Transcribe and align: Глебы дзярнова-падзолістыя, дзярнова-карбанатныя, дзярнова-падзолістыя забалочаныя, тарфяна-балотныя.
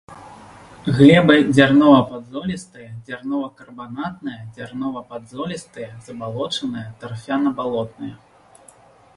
Глебы 0.95 1.35
дзярнова-падзолістыя, 1.49 2.87
дзярнова-карбанатныя, 3.07 4.41
дзярнова-падзолістыя 4.55 5.89
забалочаныя, 6.09 6.87
тарфяна-балотныя. 7.01 8.15